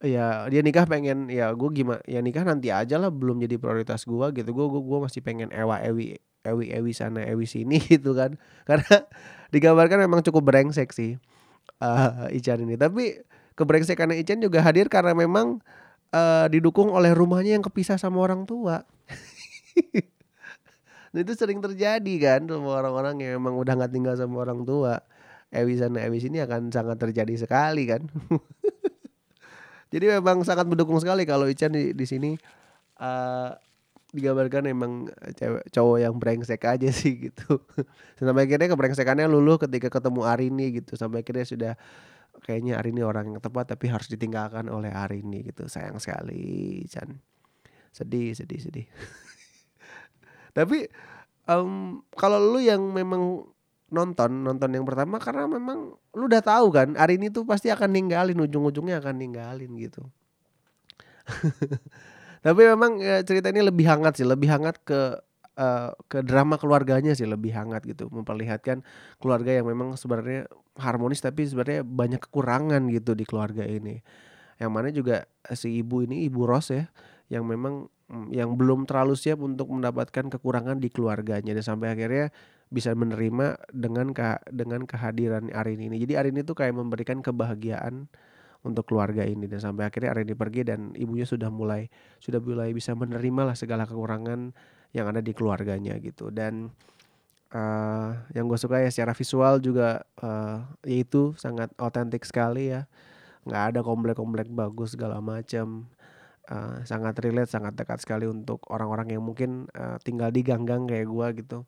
ya 0.00 0.48
dia 0.48 0.60
nikah 0.64 0.88
pengen 0.88 1.28
ya 1.28 1.52
gue 1.52 1.70
gimana 1.76 2.00
ya 2.08 2.24
nikah 2.24 2.44
nanti 2.44 2.72
aja 2.72 2.96
lah 2.96 3.12
belum 3.12 3.44
jadi 3.44 3.60
prioritas 3.60 4.08
gue 4.08 4.26
gitu 4.32 4.50
gue 4.52 4.66
gue 4.66 4.98
masih 5.04 5.20
pengen 5.20 5.52
ewa 5.52 5.76
ewi 5.84 6.16
ewi 6.48 6.72
ewi 6.72 6.92
sana 6.96 7.20
ewi 7.28 7.44
sini 7.44 7.76
gitu 7.92 8.16
kan 8.16 8.40
karena 8.64 9.04
digambarkan 9.54 10.00
memang 10.00 10.24
cukup 10.24 10.48
brengsek 10.48 10.96
sih 10.96 11.20
uh, 11.84 12.32
Ichan 12.32 12.64
ini 12.64 12.80
tapi 12.80 13.20
kebrengsekan 13.60 14.16
Ichan 14.16 14.40
juga 14.40 14.64
hadir 14.64 14.88
karena 14.88 15.12
memang 15.12 15.60
uh, 16.14 16.46
didukung 16.48 16.90
oleh 16.90 17.14
rumahnya 17.14 17.58
yang 17.58 17.64
kepisah 17.64 17.98
sama 17.98 18.22
orang 18.22 18.46
tua. 18.46 18.84
nah 21.10 21.18
itu 21.18 21.34
sering 21.34 21.58
terjadi 21.58 22.14
kan 22.22 22.46
sama 22.46 22.70
orang-orang 22.70 23.18
yang 23.18 23.42
memang 23.42 23.58
udah 23.58 23.74
nggak 23.74 23.92
tinggal 23.92 24.14
sama 24.16 24.46
orang 24.46 24.62
tua. 24.64 25.02
Ewi 25.50 25.82
sana 25.82 26.06
Ewi 26.06 26.22
sini 26.22 26.38
akan 26.38 26.70
sangat 26.70 27.02
terjadi 27.02 27.34
sekali 27.34 27.82
kan. 27.84 28.06
Jadi 29.90 30.04
memang 30.06 30.46
sangat 30.46 30.70
mendukung 30.70 30.96
sekali 31.02 31.26
kalau 31.26 31.50
Ican 31.50 31.74
di, 31.74 31.90
di 31.90 32.06
sini 32.06 32.38
uh, 33.02 33.50
digambarkan 34.10 34.66
emang 34.66 35.06
cewek 35.38 35.70
cowok 35.70 35.98
yang 36.02 36.14
brengsek 36.18 36.62
aja 36.66 36.90
sih 37.00 37.30
gitu. 37.30 37.62
Sampai 38.18 38.46
akhirnya 38.46 38.70
kebrengsekannya 38.70 39.26
luluh 39.26 39.58
ketika 39.58 39.90
ketemu 39.90 40.26
Arini 40.26 40.66
gitu. 40.82 40.94
Sampai 40.94 41.22
akhirnya 41.26 41.46
sudah 41.46 41.72
kayaknya 42.46 42.78
Arini 42.78 43.02
orang 43.02 43.34
yang 43.34 43.42
tepat 43.42 43.74
tapi 43.74 43.90
harus 43.90 44.06
ditinggalkan 44.06 44.70
oleh 44.70 44.90
Arini 44.90 45.46
gitu. 45.50 45.66
Sayang 45.66 45.98
sekali 45.98 46.86
Chan 46.86 47.10
sedih 47.90 48.34
sedih 48.34 48.60
sedih. 48.62 48.86
Tapi 50.56 50.86
um, 51.46 52.02
kalau 52.14 52.38
lu 52.38 52.62
yang 52.62 52.82
memang 52.90 53.46
nonton 53.90 54.30
nonton 54.46 54.70
yang 54.70 54.86
pertama 54.86 55.18
karena 55.18 55.50
memang 55.50 55.94
lu 56.14 56.24
udah 56.30 56.42
tahu 56.42 56.70
kan 56.70 56.94
Arini 56.94 57.28
tuh 57.28 57.42
pasti 57.42 57.68
akan 57.70 57.90
ninggalin 57.90 58.38
ujung-ujungnya 58.38 59.02
akan 59.02 59.14
ninggalin 59.18 59.70
gitu. 59.78 60.06
Tapi 62.46 62.62
memang 62.72 62.96
ya, 63.02 63.20
cerita 63.20 63.52
ini 63.52 63.60
lebih 63.60 63.84
hangat 63.84 64.16
sih 64.16 64.26
lebih 64.26 64.48
hangat 64.48 64.80
ke 64.80 65.20
uh, 65.60 65.90
ke 66.08 66.24
drama 66.24 66.56
keluarganya 66.56 67.12
sih 67.12 67.28
lebih 67.28 67.52
hangat 67.52 67.84
gitu 67.84 68.08
memperlihatkan 68.08 68.80
keluarga 69.20 69.52
yang 69.60 69.68
memang 69.68 69.98
sebenarnya 69.98 70.48
harmonis 70.80 71.20
tapi 71.20 71.44
sebenarnya 71.44 71.84
banyak 71.84 72.20
kekurangan 72.24 72.88
gitu 72.88 73.12
di 73.12 73.28
keluarga 73.28 73.66
ini. 73.66 74.00
Yang 74.56 74.70
mana 74.72 74.88
juga 74.92 75.16
si 75.52 75.80
ibu 75.80 76.04
ini 76.04 76.24
ibu 76.28 76.48
Ros 76.48 76.72
ya 76.72 76.88
yang 77.30 77.46
memang 77.46 77.86
mm, 78.10 78.34
yang 78.34 78.58
belum 78.58 78.84
terlalu 78.84 79.14
siap 79.14 79.40
untuk 79.40 79.70
mendapatkan 79.70 80.32
kekurangan 80.32 80.82
di 80.82 80.88
keluarganya 80.90 81.54
dan 81.54 81.64
sampai 81.64 81.94
akhirnya 81.94 82.34
bisa 82.70 82.94
menerima 82.94 83.58
dengan 83.74 84.14
ke, 84.14 84.38
dengan 84.54 84.86
kehadiran 84.86 85.50
Arini 85.50 85.90
ini. 85.90 85.98
Jadi 85.98 86.14
Arini 86.14 86.46
itu 86.46 86.54
kayak 86.54 86.78
memberikan 86.78 87.18
kebahagiaan 87.18 88.06
untuk 88.62 88.86
keluarga 88.86 89.26
ini. 89.26 89.50
Dan 89.50 89.58
sampai 89.58 89.90
akhirnya 89.90 90.14
Arini 90.14 90.38
pergi 90.38 90.62
dan 90.62 90.94
ibunya 90.94 91.26
sudah 91.26 91.50
mulai 91.50 91.90
sudah 92.22 92.38
mulai 92.38 92.70
bisa 92.70 92.94
menerima 92.94 93.50
lah 93.50 93.56
segala 93.58 93.90
kekurangan 93.90 94.54
yang 94.94 95.06
ada 95.10 95.18
di 95.18 95.34
keluarganya 95.34 95.98
gitu. 95.98 96.30
Dan 96.30 96.70
uh, 97.50 98.10
yang 98.38 98.46
gue 98.46 98.58
suka 98.58 98.78
ya 98.78 98.90
secara 98.94 99.18
visual 99.18 99.58
juga 99.58 100.06
uh, 100.22 100.62
yaitu 100.86 101.34
sangat 101.34 101.74
otentik 101.74 102.22
sekali 102.22 102.70
ya. 102.70 102.86
Nggak 103.50 103.64
ada 103.74 103.80
komplek-komplek 103.82 104.46
bagus 104.54 104.94
segala 104.94 105.18
macam 105.18 105.90
uh, 106.54 106.86
sangat 106.86 107.18
relate 107.18 107.50
sangat 107.50 107.74
dekat 107.74 107.98
sekali 107.98 108.30
untuk 108.30 108.62
orang-orang 108.70 109.18
yang 109.18 109.26
mungkin 109.26 109.66
uh, 109.74 109.98
tinggal 110.06 110.30
di 110.30 110.46
ganggang 110.46 110.86
kayak 110.86 111.10
gue 111.10 111.28
gitu 111.42 111.66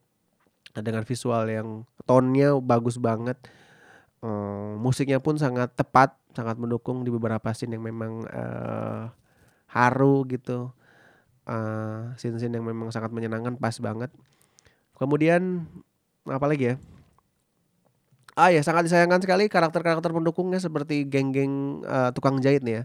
dengan 0.70 1.02
visual 1.04 1.50
yang 1.50 1.68
tonnya 2.06 2.56
bagus 2.62 2.96
banget 2.96 3.36
uh, 4.22 4.78
musiknya 4.78 5.18
pun 5.18 5.36
sangat 5.36 5.74
tepat 5.74 6.16
sangat 6.32 6.56
mendukung 6.56 7.04
di 7.04 7.10
beberapa 7.12 7.52
scene 7.52 7.76
yang 7.76 7.84
memang 7.84 8.24
uh, 8.30 9.12
haru 9.68 10.24
gitu. 10.28 10.72
Uh, 11.42 12.14
scene-scene 12.14 12.54
yang 12.54 12.62
memang 12.62 12.94
sangat 12.94 13.10
menyenangkan 13.10 13.58
pas 13.58 13.74
banget. 13.82 14.08
Kemudian 14.94 15.66
apa 16.24 16.46
lagi 16.46 16.72
ya? 16.72 16.76
Ah 18.32 18.48
ya 18.48 18.64
sangat 18.64 18.88
disayangkan 18.88 19.20
sekali 19.20 19.50
karakter-karakter 19.50 20.08
pendukungnya 20.08 20.62
seperti 20.62 21.04
geng-geng 21.04 21.84
uh, 21.84 22.14
tukang 22.14 22.38
jahit 22.40 22.64
nih 22.64 22.80
ya. 22.80 22.82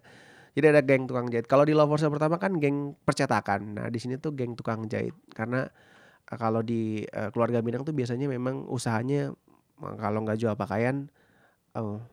Jadi 0.57 0.65
ada 0.73 0.81
geng 0.81 1.05
tukang 1.05 1.29
jahit. 1.29 1.45
Kalau 1.45 1.63
di 1.69 1.77
Love 1.77 1.93
Force 1.93 2.09
pertama 2.09 2.41
kan 2.41 2.57
geng 2.57 2.97
percetakan. 3.05 3.77
Nah 3.77 3.87
di 3.93 4.01
sini 4.01 4.17
tuh 4.17 4.33
geng 4.33 4.57
tukang 4.57 4.89
jahit. 4.89 5.13
Karena 5.31 5.69
kalau 6.35 6.59
di 6.59 7.07
uh, 7.15 7.31
keluarga 7.31 7.63
Minang 7.63 7.87
tuh 7.87 7.95
biasanya 7.95 8.27
memang 8.27 8.67
usahanya 8.67 9.31
kalau 9.79 10.25
nggak 10.27 10.37
jual 10.41 10.53
pakaian 10.59 11.07
uh, 11.77 12.03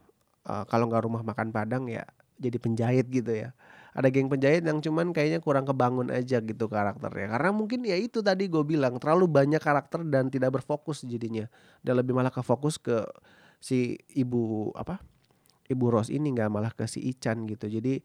uh, 0.46 0.64
kalau 0.70 0.86
nggak 0.86 1.02
rumah 1.02 1.26
makan 1.26 1.50
Padang 1.50 1.90
ya 1.90 2.06
jadi 2.38 2.58
penjahit 2.58 3.06
gitu 3.10 3.30
ya. 3.30 3.54
Ada 3.94 4.10
geng 4.10 4.26
penjahit 4.26 4.66
yang 4.66 4.82
cuman 4.82 5.14
kayaknya 5.14 5.38
kurang 5.38 5.70
kebangun 5.70 6.10
aja 6.10 6.42
gitu 6.42 6.66
karakternya. 6.66 7.30
Karena 7.30 7.50
mungkin 7.54 7.86
ya 7.86 7.94
itu 7.94 8.26
tadi 8.26 8.50
gue 8.50 8.66
bilang 8.66 8.98
terlalu 8.98 9.30
banyak 9.30 9.62
karakter 9.62 10.02
dan 10.02 10.34
tidak 10.34 10.58
berfokus 10.58 11.06
jadinya. 11.06 11.46
Dan 11.78 12.02
lebih 12.02 12.10
malah 12.10 12.34
ke 12.34 12.42
fokus 12.42 12.74
ke 12.74 13.06
si 13.62 13.94
ibu 14.18 14.74
apa 14.74 14.98
ibu 15.70 15.88
Ros 15.88 16.10
ini 16.10 16.34
nggak 16.34 16.50
malah 16.50 16.74
ke 16.74 16.90
si 16.90 17.06
Ican 17.06 17.46
gitu. 17.46 17.70
Jadi 17.70 18.02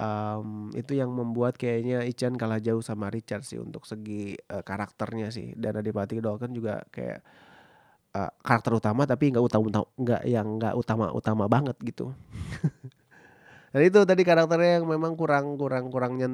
um, 0.00 0.68
itu 0.76 0.96
yang 0.96 1.10
membuat 1.12 1.56
kayaknya 1.56 2.04
Ichan 2.04 2.36
kalah 2.36 2.60
jauh 2.60 2.84
sama 2.84 3.08
Richard 3.08 3.44
sih 3.44 3.60
untuk 3.60 3.84
segi 3.88 4.36
uh, 4.52 4.62
karakternya 4.62 5.32
sih. 5.32 5.56
Dan 5.56 5.80
Adipati 5.80 6.20
Dolken 6.20 6.52
juga 6.52 6.84
kayak 6.92 7.20
uh, 8.16 8.30
karakter 8.40 8.72
utama 8.76 9.04
tapi 9.08 9.32
nggak 9.32 9.44
utama 9.44 9.84
nggak 9.96 10.22
yang 10.28 10.46
nggak 10.60 10.74
utama 10.76 11.12
utama 11.12 11.44
banget 11.48 11.76
gitu. 11.84 12.12
Dan 13.74 13.82
itu 13.84 14.00
tadi 14.08 14.22
karakternya 14.24 14.80
yang 14.80 14.86
memang 14.88 15.12
kurang 15.18 15.60
kurang 15.60 15.92
kurangnya 15.92 16.28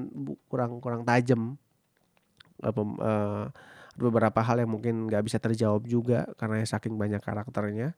kurang 0.46 0.78
kurang 0.78 1.02
tajam. 1.02 1.58
Uh, 2.62 2.70
uh, 3.02 3.46
beberapa 3.92 4.40
hal 4.40 4.62
yang 4.62 4.70
mungkin 4.72 5.10
nggak 5.10 5.26
bisa 5.26 5.36
terjawab 5.36 5.84
juga 5.84 6.24
karena 6.40 6.64
saking 6.64 6.96
banyak 6.96 7.20
karakternya 7.20 7.92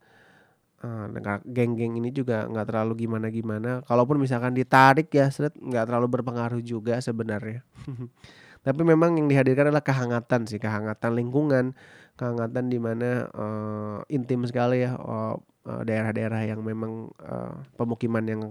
Uh, 0.85 1.09
geng-geng 1.49 1.97
ini 1.97 2.13
juga 2.13 2.45
nggak 2.45 2.67
terlalu 2.69 3.09
gimana-gimana. 3.09 3.81
Kalaupun 3.89 4.21
misalkan 4.21 4.53
ditarik 4.53 5.09
ya, 5.15 5.31
seret 5.33 5.57
nggak 5.57 5.89
terlalu 5.89 6.07
berpengaruh 6.21 6.61
juga 6.61 7.01
sebenarnya. 7.01 7.65
Tapi 8.67 8.81
memang 8.81 9.17
yang 9.17 9.29
dihadirkan 9.29 9.69
adalah 9.69 9.85
kehangatan 9.85 10.49
sih, 10.49 10.57
kehangatan 10.61 11.13
lingkungan, 11.17 11.77
kehangatan 12.17 12.73
di 12.73 12.79
mana 12.81 13.29
uh, 13.33 13.99
intim 14.09 14.45
sekali 14.49 14.87
ya 14.87 14.97
daerah 14.97 15.83
daerah-daerah 15.85 16.43
yang 16.45 16.61
memang 16.61 17.09
uh, 17.25 17.57
pemukiman 17.81 18.25
yang 18.25 18.43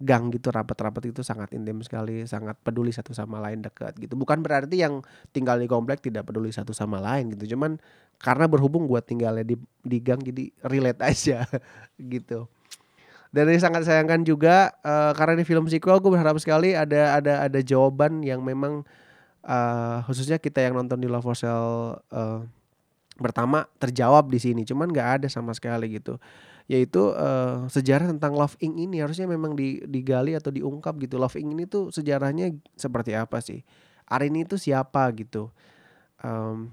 gang 0.00 0.32
gitu 0.32 0.48
rapat-rapat 0.48 1.12
itu 1.12 1.20
sangat 1.20 1.52
intim 1.52 1.84
sekali, 1.84 2.24
sangat 2.24 2.56
peduli 2.64 2.88
satu 2.88 3.12
sama 3.12 3.36
lain 3.36 3.60
dekat 3.60 3.92
gitu. 4.00 4.16
Bukan 4.16 4.40
berarti 4.40 4.80
yang 4.80 5.04
tinggal 5.36 5.60
di 5.60 5.68
komplek 5.68 6.00
tidak 6.00 6.24
peduli 6.24 6.48
satu 6.48 6.72
sama 6.72 7.04
lain 7.04 7.36
gitu. 7.36 7.54
Cuman 7.54 7.76
karena 8.16 8.48
berhubung 8.48 8.88
gue 8.88 9.00
tinggalnya 9.04 9.44
di 9.44 9.60
di 9.84 9.98
gang 10.00 10.24
jadi 10.24 10.48
relate 10.64 11.00
aja 11.12 11.44
gitu. 12.00 12.48
Dan 13.30 13.46
ini 13.46 13.60
sangat 13.62 13.86
sayangkan 13.86 14.26
juga 14.26 14.74
uh, 14.82 15.14
karena 15.14 15.38
ini 15.38 15.44
film 15.46 15.68
sequel 15.70 16.02
gue 16.02 16.10
berharap 16.10 16.34
sekali 16.40 16.74
ada 16.74 17.20
ada 17.20 17.46
ada 17.46 17.60
jawaban 17.62 18.26
yang 18.26 18.42
memang 18.42 18.82
uh, 19.44 20.02
khususnya 20.08 20.40
kita 20.40 20.64
yang 20.64 20.74
nonton 20.74 20.98
di 20.98 21.06
Love 21.06 21.22
for 21.22 21.36
Sale 21.36 22.00
uh, 22.10 22.40
pertama 23.20 23.68
terjawab 23.76 24.32
di 24.32 24.40
sini. 24.40 24.64
Cuman 24.64 24.88
nggak 24.88 25.22
ada 25.22 25.26
sama 25.28 25.52
sekali 25.52 26.00
gitu 26.00 26.16
yaitu 26.70 27.10
uh, 27.18 27.66
sejarah 27.66 28.14
tentang 28.14 28.30
Love 28.38 28.54
Inc 28.62 28.78
ini 28.78 29.02
harusnya 29.02 29.26
memang 29.26 29.58
digali 29.90 30.38
atau 30.38 30.54
diungkap 30.54 31.02
gitu. 31.02 31.18
Love 31.18 31.34
Inc 31.42 31.50
ini 31.50 31.66
tuh 31.66 31.90
sejarahnya 31.90 32.54
seperti 32.78 33.18
apa 33.18 33.42
sih? 33.42 33.66
Arin 34.06 34.38
itu 34.38 34.54
siapa 34.54 35.10
gitu? 35.18 35.50
Um, 36.22 36.70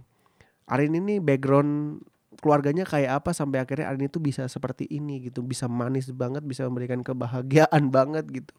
Arin 0.69 0.93
ini 0.93 1.17
background 1.17 2.05
keluarganya 2.37 2.85
kayak 2.85 3.25
apa 3.25 3.33
sampai 3.33 3.65
akhirnya 3.65 3.89
Arin 3.89 4.05
itu 4.05 4.21
bisa 4.21 4.45
seperti 4.45 4.85
ini 4.85 5.33
gitu, 5.33 5.41
bisa 5.41 5.65
manis 5.65 6.13
banget, 6.13 6.45
bisa 6.45 6.69
memberikan 6.69 7.01
kebahagiaan 7.01 7.89
banget 7.97 8.29
gitu. 8.29 8.53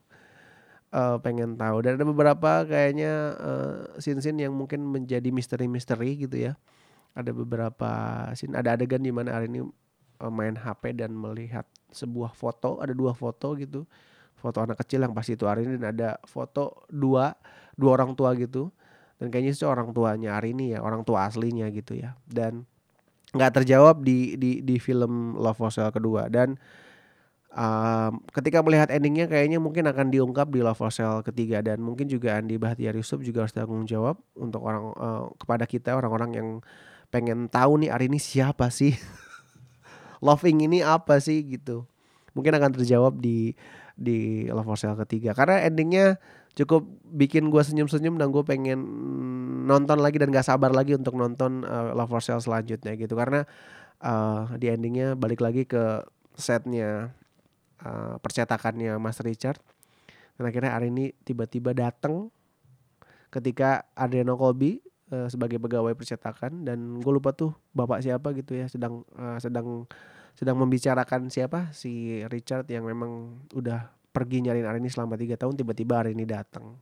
Uh, 0.90 1.20
pengen 1.22 1.54
tahu 1.54 1.84
dan 1.84 2.00
ada 2.00 2.06
beberapa 2.08 2.64
kayaknya 2.64 3.36
uh, 3.36 3.78
scene-scene 4.00 4.48
yang 4.48 4.56
mungkin 4.56 4.82
menjadi 4.82 5.30
misteri-misteri 5.30 6.18
gitu 6.18 6.50
ya. 6.50 6.58
Ada 7.14 7.30
beberapa 7.30 7.90
scene, 8.34 8.58
ada 8.58 8.74
adegan 8.74 9.06
di 9.06 9.14
mana 9.14 9.38
Arin 9.38 9.70
main 10.26 10.58
HP 10.58 10.98
dan 10.98 11.14
melihat 11.14 11.64
sebuah 11.94 12.34
foto, 12.34 12.82
ada 12.82 12.90
dua 12.90 13.14
foto 13.14 13.54
gitu. 13.54 13.86
Foto 14.38 14.62
anak 14.62 14.82
kecil 14.82 15.02
yang 15.02 15.14
pasti 15.14 15.34
itu 15.34 15.46
Arini 15.46 15.78
dan 15.78 15.94
ada 15.94 16.10
foto 16.26 16.86
dua 16.90 17.34
dua 17.78 17.90
orang 17.98 18.14
tua 18.18 18.34
gitu. 18.34 18.70
Dan 19.18 19.34
kayaknya 19.34 19.54
itu 19.54 19.66
orang 19.66 19.90
tuanya 19.90 20.38
Arini 20.38 20.74
ya, 20.74 20.82
orang 20.82 21.02
tua 21.02 21.26
aslinya 21.26 21.66
gitu 21.74 21.98
ya. 21.98 22.14
Dan 22.26 22.66
nggak 23.34 23.60
terjawab 23.60 24.00
di 24.00 24.40
di 24.40 24.64
di 24.64 24.76
film 24.80 25.36
Love 25.36 25.60
for 25.60 25.92
kedua 25.92 26.32
dan 26.32 26.56
um, 27.52 28.24
ketika 28.32 28.64
melihat 28.64 28.88
endingnya 28.88 29.28
kayaknya 29.28 29.60
mungkin 29.60 29.84
akan 29.84 30.08
diungkap 30.08 30.48
di 30.48 30.64
Love 30.64 30.80
for 30.80 30.88
ketiga 31.20 31.60
dan 31.60 31.84
mungkin 31.84 32.08
juga 32.08 32.40
Andi 32.40 32.56
Bahtiar 32.56 32.96
Yusuf 32.96 33.20
juga 33.20 33.44
harus 33.44 33.52
tanggung 33.52 33.84
jawab 33.84 34.16
untuk 34.32 34.64
orang 34.64 34.84
uh, 34.96 35.24
kepada 35.36 35.68
kita 35.68 35.92
orang-orang 35.92 36.30
yang 36.32 36.48
pengen 37.12 37.52
tahu 37.52 37.84
nih 37.84 37.92
Arini 37.92 38.16
siapa 38.16 38.72
sih 38.72 38.96
loving 40.24 40.64
ini 40.66 40.82
apa 40.82 41.18
sih 41.22 41.44
gitu. 41.46 41.86
Mungkin 42.36 42.54
akan 42.54 42.70
terjawab 42.78 43.18
di 43.18 43.54
di 43.98 44.46
Love 44.46 44.66
for 44.70 44.78
Sale 44.78 44.98
ketiga. 45.02 45.34
Karena 45.34 45.66
endingnya 45.66 46.22
cukup 46.54 46.86
bikin 47.10 47.50
gue 47.50 47.62
senyum-senyum 47.62 48.18
dan 48.18 48.30
gue 48.30 48.42
pengen 48.46 48.78
nonton 49.66 49.98
lagi 49.98 50.22
dan 50.22 50.30
gak 50.30 50.46
sabar 50.46 50.70
lagi 50.70 50.94
untuk 50.94 51.18
nonton 51.18 51.66
uh, 51.66 51.94
Love 51.98 52.10
for 52.10 52.22
Sale 52.22 52.38
selanjutnya 52.38 52.94
gitu. 52.94 53.18
Karena 53.18 53.42
uh, 54.02 54.54
di 54.54 54.70
endingnya 54.70 55.18
balik 55.18 55.42
lagi 55.42 55.66
ke 55.66 56.06
setnya 56.38 57.10
uh, 57.82 58.14
percetakannya 58.22 58.94
Mas 59.02 59.18
Richard. 59.18 59.58
Dan 60.38 60.46
akhirnya 60.46 60.78
hari 60.78 60.94
ini 60.94 61.10
tiba-tiba 61.26 61.74
datang 61.74 62.30
ketika 63.34 63.82
Adriano 63.98 64.38
Colby 64.38 64.78
uh, 65.12 65.28
sebagai 65.28 65.60
pegawai 65.60 65.92
percetakan 65.96 66.64
dan 66.64 67.00
gue 67.00 67.12
lupa 67.12 67.32
tuh 67.32 67.52
bapak 67.72 68.04
siapa 68.04 68.32
gitu 68.36 68.56
ya 68.56 68.66
sedang 68.68 69.04
uh, 69.16 69.38
sedang 69.40 69.88
sedang 70.38 70.54
membicarakan 70.54 71.28
siapa 71.34 71.74
si 71.74 72.22
Richard 72.30 72.70
yang 72.70 72.86
memang 72.86 73.42
udah 73.58 73.90
pergi 74.14 74.46
nyariin 74.46 74.66
Arini 74.66 74.86
selama 74.86 75.18
tiga 75.18 75.34
tahun 75.34 75.58
tiba-tiba 75.58 75.98
hari 75.98 76.14
ini 76.14 76.22
datang. 76.26 76.78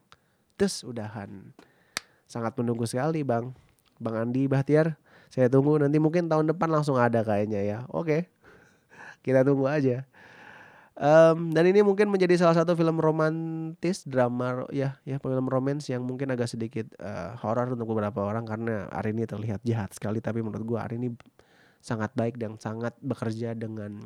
Terus 0.60 0.84
udahan. 0.84 1.52
Sangat 2.28 2.52
menunggu 2.60 2.84
sekali 2.84 3.24
bang. 3.24 3.52
Bang 3.96 4.16
Andi 4.16 4.44
Bahtiar 4.44 5.00
saya 5.32 5.48
tunggu. 5.48 5.80
Nanti 5.80 5.96
mungkin 5.96 6.28
tahun 6.28 6.52
depan 6.52 6.68
langsung 6.68 7.00
ada 7.00 7.24
kayaknya 7.24 7.64
ya. 7.64 7.78
Oke. 7.92 8.28
Kita 9.24 9.40
tunggu 9.40 9.68
aja 9.68 10.04
Um, 10.96 11.52
dan 11.52 11.68
ini 11.68 11.84
mungkin 11.84 12.08
menjadi 12.08 12.40
salah 12.40 12.56
satu 12.56 12.72
film 12.72 12.96
romantis 12.96 14.08
drama 14.08 14.64
ya 14.72 14.96
ya 15.04 15.20
film 15.20 15.44
romance 15.44 15.92
yang 15.92 16.00
mungkin 16.08 16.32
agak 16.32 16.48
sedikit 16.48 16.88
uh, 17.04 17.36
horor 17.36 17.76
untuk 17.76 17.92
beberapa 17.92 18.24
orang 18.24 18.48
karena 18.48 18.88
hari 18.88 19.12
ini 19.12 19.28
terlihat 19.28 19.60
jahat 19.60 19.92
sekali. 19.92 20.24
Tapi 20.24 20.40
menurut 20.40 20.64
gua 20.64 20.88
hari 20.88 20.96
ini 20.96 21.12
sangat 21.84 22.16
baik 22.16 22.40
dan 22.40 22.56
sangat 22.56 22.96
bekerja 23.04 23.52
dengan 23.52 24.00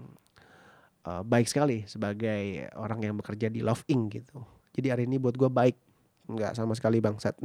uh, 1.07 1.23
baik 1.23 1.47
sekali 1.47 1.87
sebagai 1.87 2.67
orang 2.75 3.07
yang 3.07 3.15
bekerja 3.23 3.47
di 3.47 3.63
Love 3.63 3.87
Inc. 3.87 4.11
gitu. 4.11 4.43
Jadi 4.75 4.91
hari 4.91 5.07
ini 5.07 5.23
buat 5.23 5.39
gua 5.39 5.47
baik 5.47 5.79
nggak 6.27 6.59
sama 6.59 6.75
sekali 6.75 6.99
bangsat. 6.99 7.39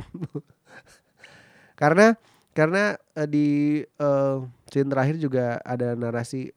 Karena 1.82 2.18
karena 2.58 2.98
uh, 3.14 3.30
di 3.30 3.86
uh, 4.02 4.42
scene 4.74 4.90
terakhir 4.90 5.22
juga 5.22 5.62
ada 5.62 5.94
narasi 5.94 6.50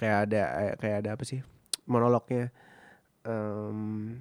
kayak 0.00 0.18
ada 0.24 0.42
kayak 0.80 0.96
ada 1.04 1.10
apa 1.20 1.24
sih 1.28 1.51
monolognya 1.92 2.48
um, 3.28 4.16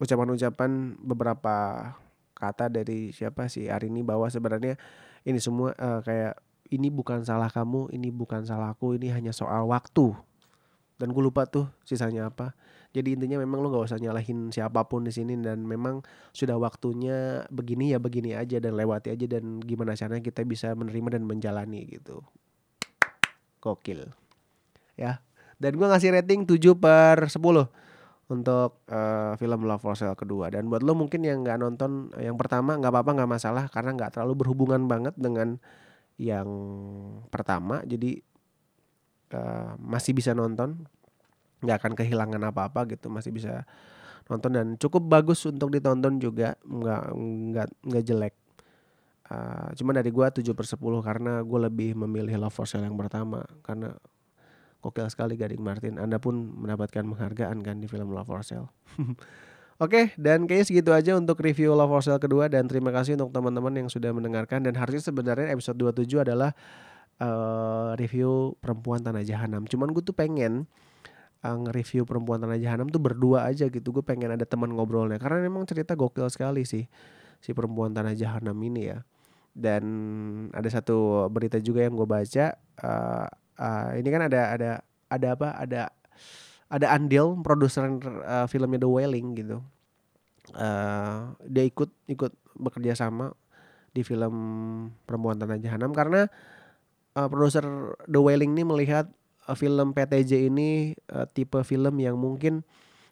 ucapan-ucapan 0.00 0.96
beberapa 1.04 1.56
kata 2.38 2.70
dari 2.70 3.10
siapa 3.10 3.50
sih 3.50 3.68
hari 3.68 3.90
ini 3.90 4.06
bahwa 4.06 4.30
sebenarnya 4.30 4.78
ini 5.26 5.42
semua 5.42 5.74
uh, 5.74 6.00
kayak 6.00 6.38
ini 6.68 6.92
bukan 6.92 7.24
salah 7.24 7.48
kamu, 7.48 7.88
ini 7.96 8.12
bukan 8.12 8.44
salahku, 8.44 8.96
ini 9.00 9.08
hanya 9.08 9.32
soal 9.32 9.68
waktu. 9.68 10.12
Dan 10.98 11.14
gue 11.14 11.22
lupa 11.22 11.46
tuh 11.46 11.70
sisanya 11.86 12.28
apa. 12.28 12.52
Jadi 12.90 13.14
intinya 13.14 13.38
memang 13.38 13.60
lo 13.62 13.70
gak 13.70 13.92
usah 13.92 14.00
nyalahin 14.00 14.50
siapa 14.50 14.88
pun 14.88 15.04
di 15.04 15.12
sini 15.12 15.36
dan 15.38 15.62
memang 15.62 16.02
sudah 16.32 16.56
waktunya 16.56 17.44
begini 17.52 17.92
ya 17.92 18.00
begini 18.00 18.32
aja 18.32 18.58
dan 18.58 18.74
lewati 18.74 19.12
aja 19.12 19.38
dan 19.38 19.60
gimana 19.60 19.92
caranya 19.92 20.24
kita 20.24 20.42
bisa 20.42 20.72
menerima 20.72 21.20
dan 21.20 21.22
menjalani 21.28 21.84
gitu. 21.86 22.24
Gokil. 23.60 24.08
Ya. 24.96 25.22
Dan 25.58 25.74
gue 25.74 25.86
ngasih 25.90 26.14
rating 26.14 26.46
7 26.46 26.78
per 26.78 27.26
10 27.26 27.34
untuk 28.28 28.84
uh, 28.92 29.32
film 29.40 29.60
Love 29.64 29.82
for 29.82 29.96
Sale 29.98 30.14
kedua. 30.14 30.52
Dan 30.52 30.70
buat 30.70 30.84
lo 30.84 30.94
mungkin 30.94 31.24
yang 31.24 31.42
nggak 31.42 31.58
nonton 31.58 32.14
yang 32.20 32.38
pertama 32.38 32.78
nggak 32.78 32.92
apa-apa 32.94 33.10
nggak 33.18 33.30
masalah 33.30 33.64
karena 33.72 33.96
nggak 33.96 34.14
terlalu 34.16 34.44
berhubungan 34.44 34.86
banget 34.86 35.16
dengan 35.16 35.56
yang 36.20 36.48
pertama. 37.32 37.80
Jadi 37.88 38.20
uh, 39.32 39.74
masih 39.80 40.12
bisa 40.12 40.36
nonton, 40.36 40.84
nggak 41.64 41.76
akan 41.80 41.92
kehilangan 41.96 42.42
apa-apa 42.52 42.86
gitu, 42.92 43.08
masih 43.08 43.32
bisa 43.32 43.64
nonton 44.28 44.52
dan 44.52 44.66
cukup 44.76 45.08
bagus 45.08 45.42
untuk 45.48 45.72
ditonton 45.72 46.20
juga, 46.20 46.54
nggak 46.68 47.02
nggak 47.16 47.68
nggak 47.88 48.04
jelek. 48.04 48.34
Uh, 49.28 49.72
cuman 49.76 50.00
dari 50.00 50.08
gue 50.08 50.26
7 50.40 50.56
per 50.56 50.64
10 50.64 50.80
karena 51.04 51.32
gue 51.44 51.58
lebih 51.64 51.90
memilih 51.96 52.40
Love 52.40 52.52
for 52.52 52.64
Sale 52.64 52.88
yang 52.88 52.96
pertama 52.96 53.44
karena 53.60 53.92
Gokil 54.78 55.10
sekali 55.10 55.34
Gading 55.34 55.62
Martin. 55.62 55.98
Anda 55.98 56.22
pun 56.22 56.54
mendapatkan 56.54 57.02
penghargaan 57.02 57.58
kan 57.66 57.76
di 57.82 57.90
film 57.90 58.14
Love 58.14 58.30
for 58.30 58.42
Sale. 58.46 58.70
Oke, 58.98 59.14
okay, 59.78 60.04
dan 60.18 60.50
kayaknya 60.50 60.66
segitu 60.66 60.90
aja 60.90 61.14
untuk 61.14 61.38
review 61.38 61.70
Love 61.74 61.90
for 61.90 62.02
Sale 62.02 62.18
kedua 62.18 62.50
dan 62.50 62.66
terima 62.66 62.90
kasih 62.90 63.14
untuk 63.14 63.30
teman-teman 63.30 63.74
yang 63.74 63.88
sudah 63.90 64.10
mendengarkan 64.10 64.66
dan 64.66 64.74
harusnya 64.74 65.06
sebenarnya 65.10 65.54
episode 65.54 65.78
27 65.78 66.26
adalah 66.26 66.50
uh, 67.22 67.94
review 67.98 68.58
Perempuan 68.58 69.02
Tanah 69.02 69.22
Jahanam. 69.22 69.66
Cuman 69.66 69.94
gue 69.94 70.02
tuh 70.02 70.14
pengen 70.14 70.66
uh, 71.42 71.56
nge-review 71.58 72.06
Perempuan 72.06 72.42
Tanah 72.42 72.58
Jahanam 72.58 72.90
tuh 72.90 73.02
berdua 73.02 73.46
aja 73.46 73.66
gitu. 73.70 73.94
Gue 73.94 74.02
pengen 74.02 74.34
ada 74.34 74.42
teman 74.46 74.70
ngobrolnya 74.74 75.18
karena 75.18 75.46
memang 75.46 75.66
cerita 75.66 75.94
gokil 75.94 76.26
sekali 76.30 76.66
sih 76.66 76.86
si 77.38 77.50
Perempuan 77.54 77.94
Tanah 77.94 78.14
Jahanam 78.14 78.58
ini 78.62 78.94
ya. 78.94 78.98
Dan 79.58 79.84
ada 80.54 80.70
satu 80.70 81.26
berita 81.30 81.58
juga 81.58 81.82
yang 81.82 81.98
gue 81.98 82.06
baca 82.06 82.54
uh, 82.82 83.26
uh, 83.58 83.92
ini 83.98 84.08
kan 84.08 84.22
ada 84.30 84.40
ada 84.54 84.70
ada 85.10 85.26
apa? 85.34 85.48
Ada 85.58 85.80
ada 86.68 86.86
andil 86.92 87.36
produser 87.42 87.88
uh, 88.24 88.46
filmnya 88.46 88.80
The 88.80 88.88
Wailing 88.88 89.28
gitu. 89.36 89.58
Uh, 90.56 91.36
dia 91.44 91.68
ikut 91.68 91.92
ikut 92.08 92.32
bekerja 92.56 92.96
sama 92.96 93.36
di 93.92 94.00
film 94.00 94.34
Perempuan 95.04 95.36
Tanah 95.36 95.60
Jahanam 95.60 95.92
karena 95.92 96.30
uh, 97.18 97.28
produser 97.28 97.64
The 98.08 98.20
Wailing 98.20 98.56
ini 98.56 98.64
melihat 98.64 99.10
uh, 99.48 99.56
film 99.56 99.92
PTJ 99.92 100.48
ini 100.48 100.96
uh, 101.12 101.28
tipe 101.28 101.60
film 101.64 102.00
yang 102.00 102.16
mungkin 102.16 102.64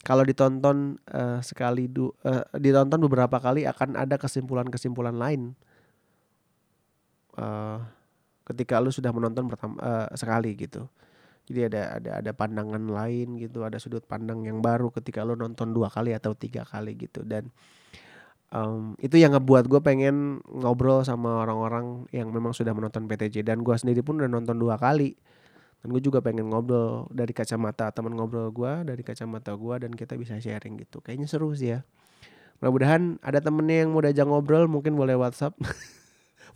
kalau 0.07 0.23
ditonton 0.23 1.03
uh, 1.11 1.43
sekali 1.43 1.91
du, 1.91 2.15
uh, 2.23 2.47
ditonton 2.55 3.03
beberapa 3.03 3.43
kali 3.43 3.67
akan 3.67 3.99
ada 3.99 4.15
kesimpulan-kesimpulan 4.15 5.19
lain. 5.19 5.59
Uh, 7.35 7.83
ketika 8.47 8.79
lu 8.79 8.95
sudah 8.95 9.11
menonton 9.11 9.51
pertama 9.51 9.75
uh, 9.83 10.07
sekali 10.15 10.55
gitu. 10.55 10.87
Jadi 11.47 11.71
ada 11.71 11.83
ada 11.99 12.11
ada 12.23 12.33
pandangan 12.35 12.83
lain 12.83 13.39
gitu, 13.39 13.63
ada 13.63 13.79
sudut 13.79 14.03
pandang 14.03 14.43
yang 14.47 14.63
baru 14.63 14.91
ketika 14.91 15.23
lu 15.23 15.39
nonton 15.39 15.71
dua 15.75 15.91
kali 15.91 16.15
atau 16.15 16.35
tiga 16.35 16.67
kali 16.67 16.95
gitu. 16.99 17.23
Dan 17.23 17.51
um, 18.51 18.99
itu 18.99 19.19
yang 19.19 19.35
ngebuat 19.35 19.71
gue 19.71 19.79
pengen 19.83 20.43
ngobrol 20.47 21.07
sama 21.07 21.43
orang-orang 21.47 22.11
yang 22.11 22.31
memang 22.35 22.51
sudah 22.51 22.75
menonton 22.75 23.07
PTJ 23.07 23.47
dan 23.47 23.63
gue 23.63 23.75
sendiri 23.79 24.03
pun 24.03 24.19
udah 24.19 24.31
nonton 24.31 24.59
dua 24.59 24.79
kali. 24.79 25.15
Dan 25.83 25.95
gue 25.95 26.03
juga 26.03 26.19
pengen 26.19 26.51
ngobrol 26.51 27.07
dari 27.15 27.31
kacamata 27.31 27.95
teman 27.95 28.19
ngobrol 28.19 28.51
gue 28.51 28.83
dari 28.83 29.03
kacamata 29.07 29.55
gue 29.55 29.87
dan 29.87 29.95
kita 29.95 30.19
bisa 30.19 30.39
sharing 30.43 30.83
gitu. 30.83 30.99
Kayaknya 30.99 31.31
seru 31.31 31.55
sih 31.55 31.79
ya. 31.79 31.87
Mudah-mudahan 32.59 33.23
ada 33.23 33.39
temennya 33.39 33.87
yang 33.87 33.95
mau 33.95 34.03
diajak 34.03 34.27
ngobrol 34.27 34.67
mungkin 34.67 34.99
boleh 34.99 35.15
WhatsApp 35.15 35.55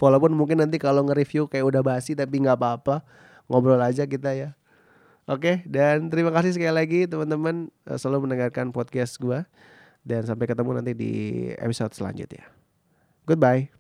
Walaupun 0.01 0.33
mungkin 0.33 0.65
nanti 0.65 0.81
kalau 0.81 1.05
nge-review 1.05 1.47
kayak 1.47 1.63
udah 1.69 1.83
basi 1.85 2.17
tapi 2.17 2.41
nggak 2.41 2.57
apa-apa, 2.57 3.05
ngobrol 3.47 3.79
aja 3.79 4.09
kita 4.09 4.33
ya. 4.33 4.57
Oke, 5.29 5.63
dan 5.69 6.11
terima 6.11 6.35
kasih 6.35 6.57
sekali 6.57 6.75
lagi 6.75 7.01
teman-teman 7.07 7.71
eh, 7.87 7.99
selalu 8.01 8.27
mendengarkan 8.27 8.73
podcast 8.73 9.21
gue 9.21 9.45
dan 10.03 10.25
sampai 10.25 10.49
ketemu 10.49 10.81
nanti 10.81 10.93
di 10.97 11.13
episode 11.61 11.93
selanjutnya. 11.93 12.49
Goodbye. 13.29 13.80